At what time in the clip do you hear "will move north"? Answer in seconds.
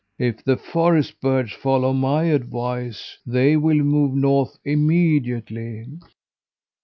3.55-4.57